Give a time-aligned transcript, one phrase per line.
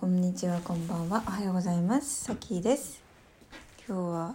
[0.00, 1.24] こんにちはこんばんは。
[1.26, 2.26] おはようございます。
[2.26, 3.02] さきです。
[3.84, 4.34] 今日は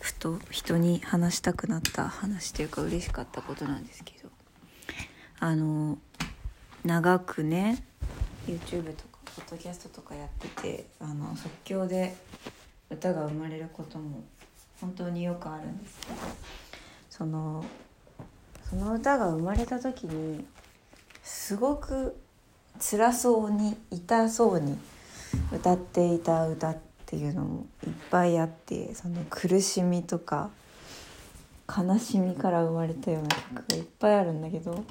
[0.00, 4.28] ふと人に話したくなった話というか嬉しかったことなんですけど。
[5.40, 5.96] あの
[6.84, 7.82] 長くね
[8.46, 12.14] YouTube とかポッドキャストとかやっててあの即興で
[12.90, 14.24] 歌が生まれることも
[14.78, 16.16] 本当によくあるんですけど。
[17.08, 17.64] その
[18.68, 20.44] その歌が生まれた時に
[21.22, 22.20] すごく
[22.80, 24.76] 辛そうに痛そうに
[25.52, 30.50] 歌っていた歌っていうのもいっぱいあってその苦しみとか
[31.68, 34.84] 悲しみから生まれたような曲がいっぱいあるんだけど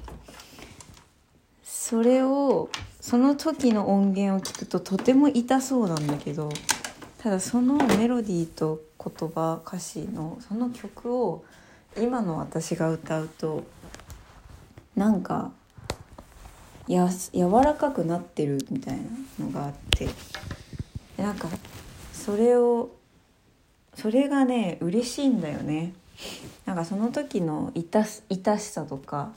[1.62, 2.70] それを
[3.00, 6.48] その時の音源を聞くととても痛そうなんだけど
[7.18, 11.44] ただそのメロディーと言葉歌詞のその曲を
[11.96, 13.64] 今の私が歌うと
[14.96, 15.52] なんか
[16.88, 19.02] や柔らかくなってるみたいな
[19.46, 20.08] のがあって。
[21.16, 21.48] なんか
[22.12, 22.90] それを
[23.94, 25.92] それがね嬉しいんだよね。
[26.66, 29.32] なんかその時の痛痛しさとか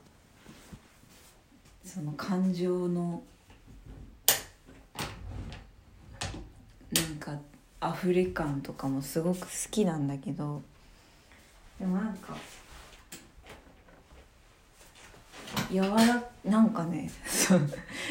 [1.85, 3.21] その感情の
[6.91, 7.39] なんか
[7.97, 10.61] 溢れ感とかもすごく好きなんだけど。
[11.79, 12.35] でもなんか
[15.71, 17.09] 柔らなんかね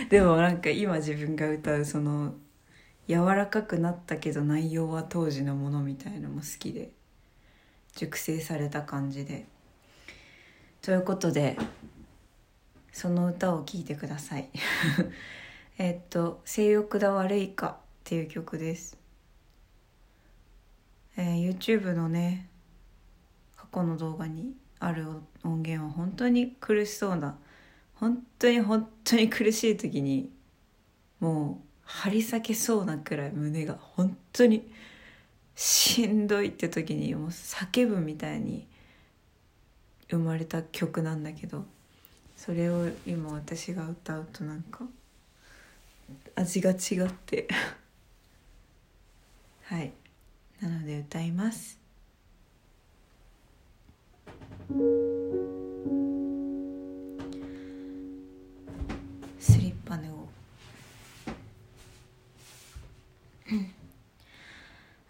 [0.09, 2.35] でもなんか今自分が歌うその
[3.09, 6.91] 柔らかくなったけど内容は当時のものみたいのも好きで
[7.95, 9.47] 熟成された感じで。
[10.83, 11.57] ということで
[12.93, 14.49] その歌を聴いてください。
[15.79, 18.97] えっと「性欲だ悪いか」っていう曲です、
[21.17, 22.49] えー、YouTube のね
[23.57, 25.07] 過去の動画にある
[25.45, 27.37] 音源は本当に苦しそうな
[27.95, 30.31] 本当に本当に苦しい時に
[31.21, 34.71] もう張り裂けそうなくらい胸が本当に
[35.55, 38.67] しんどいって時にもう叫ぶみたいに
[40.11, 41.65] 生まれた曲なんだけど
[42.37, 44.85] それを今私が歌うとなんか
[46.35, 47.49] 味が違って。
[49.65, 49.93] はい。
[50.61, 51.86] なので歌います。
[59.39, 60.27] スリッパネを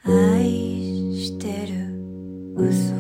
[0.05, 0.45] 愛
[1.17, 1.89] してる
[2.55, 2.95] 嘘。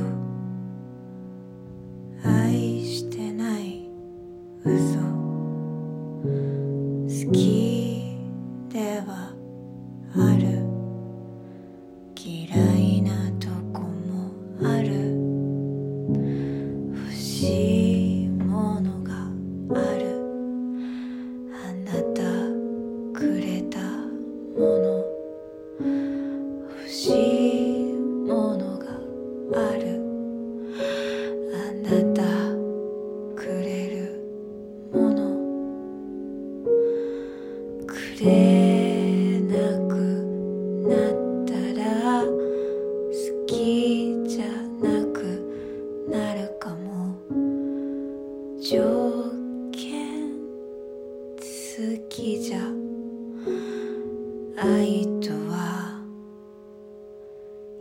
[2.24, 3.90] 愛してない
[4.64, 4.98] 嘘。
[7.06, 7.65] 好き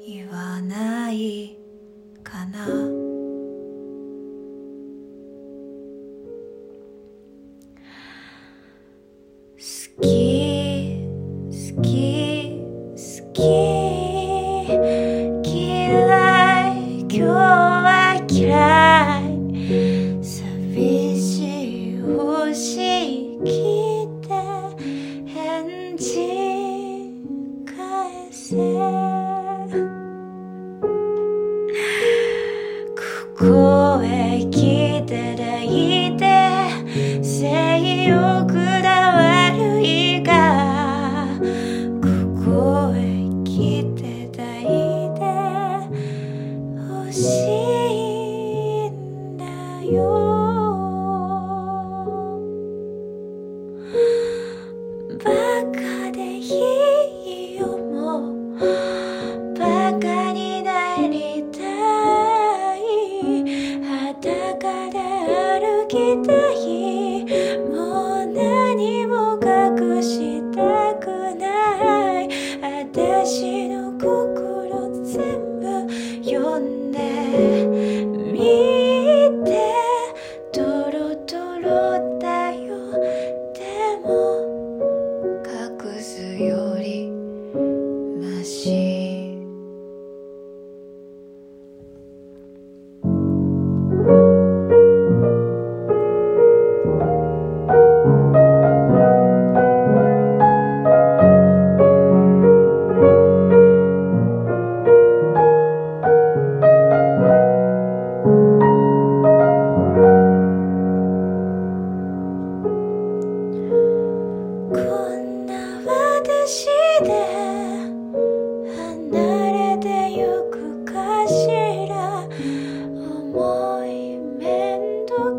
[0.07, 1.57] 言わない
[2.23, 3.04] かな。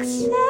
[0.07, 0.46] ん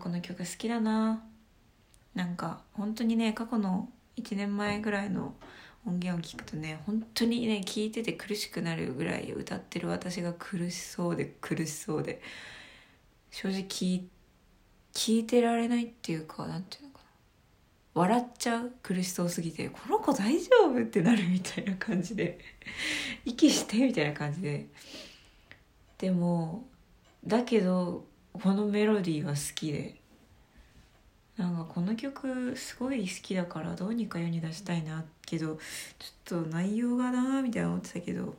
[0.00, 1.22] この曲好きだな。
[2.14, 5.34] なんか本当にね過去の1年前ぐらいの
[5.86, 12.20] 音源を聞くとね本当にね聞いてて苦しくなるぐらい歌ってる私が苦しそうで苦しそうで
[13.30, 14.04] 正直
[14.92, 17.04] 聞いてられないっていうかなんていうのかな。
[17.92, 22.38] 笑っちゃう苦しそうすぎてこの子大丈夫ってなるみたいな感じで
[23.24, 24.66] 息してみたいな感じで。
[25.98, 26.66] でも
[27.26, 30.00] だけどこのメロディーは好きで。
[31.40, 35.56] なんかこの曲すごい好きだからどうにか世に出したいなけど
[35.98, 38.34] ちょっと内容がなみたいな思ってたけど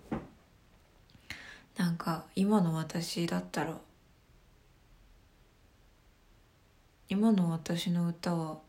[1.78, 3.76] なんか今の私だったら
[7.10, 8.60] 今の私の歌は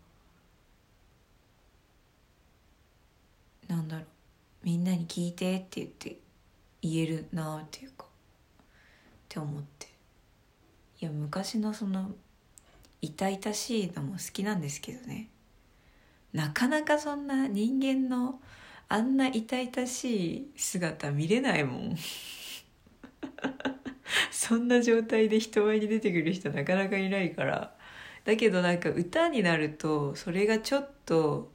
[3.68, 4.06] なんだろう
[4.64, 6.16] みんなに聞いてって言って
[6.80, 8.06] 言えるなっていうかっ
[9.28, 9.91] て思って。
[11.02, 12.12] いや昔のその
[13.00, 15.30] 痛々しいのも好きなんですけどね。
[16.32, 18.40] なかなかそんな人間の
[18.88, 21.96] あんな痛々しい姿見れないもん。
[24.30, 27.76] そんな状態で人前に出てくる人なかなかいないから。
[28.24, 31.50] だけどなんか歌になるとそれがちょっと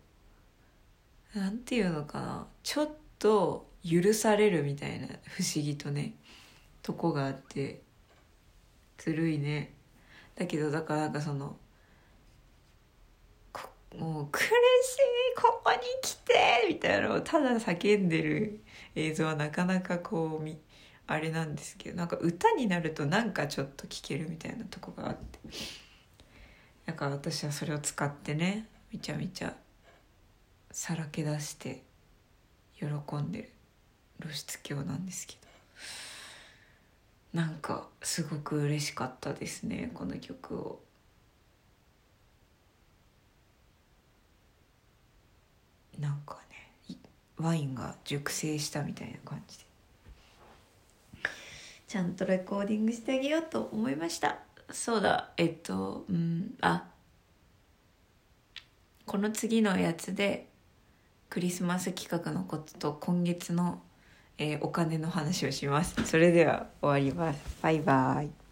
[1.33, 2.47] なんていうのかな。
[2.63, 6.15] ちょっと許されるみたいな不思議とね
[6.81, 7.86] とこがあって。
[8.97, 9.73] ずるいね。
[10.35, 11.57] だけどだからなんかその
[13.97, 14.49] もう苦しい
[15.35, 16.33] ここに来て
[16.67, 18.59] みたいなのをただ叫んでる
[18.95, 20.57] 映像はなかなかこうみ
[21.07, 25.39] あれなんですけどなんか歌になるとなんかちょっと聴けるみたいなとこがあって。
[26.85, 29.53] だから私はそれを使ってねめちゃめちゃ
[30.71, 31.83] さらけ出して
[32.75, 33.51] 喜んでる
[34.21, 35.39] 露出狂なんですけど。
[37.33, 40.79] なんかすごく嬉しかったですねこの曲を。
[45.99, 46.37] なんか
[46.89, 46.95] ね
[47.37, 49.65] ワインが熟成したみたいな感じで。
[51.87, 54.39] ちゃんとレコーディングしてあげようと思いました。
[54.71, 56.85] そうだえっとうんあ。
[59.05, 60.47] この次のやつで
[61.29, 63.81] クリスマス企画のことと今月の、
[64.37, 65.95] えーお金の話をします。
[66.05, 67.39] それでは終わります。
[67.61, 68.46] バイバイ。